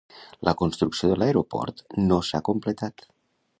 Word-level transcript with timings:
La 0.47 0.53
construcció 0.61 1.09
de 1.11 1.17
l'aeroport 1.19 1.85
no 2.09 2.19
s'ha 2.31 2.43
completat. 2.51 3.09